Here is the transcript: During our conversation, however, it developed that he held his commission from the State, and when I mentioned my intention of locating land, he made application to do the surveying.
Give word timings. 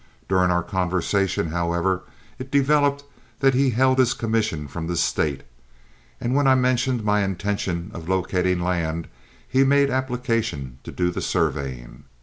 During 0.27 0.49
our 0.49 0.63
conversation, 0.63 1.49
however, 1.49 2.01
it 2.39 2.49
developed 2.49 3.03
that 3.39 3.53
he 3.53 3.69
held 3.69 3.99
his 3.99 4.15
commission 4.15 4.67
from 4.67 4.87
the 4.87 4.97
State, 4.97 5.43
and 6.19 6.33
when 6.33 6.47
I 6.47 6.55
mentioned 6.55 7.03
my 7.03 7.21
intention 7.23 7.91
of 7.93 8.09
locating 8.09 8.59
land, 8.59 9.07
he 9.47 9.63
made 9.63 9.91
application 9.91 10.79
to 10.85 10.91
do 10.91 11.11
the 11.11 11.21
surveying. 11.21 12.05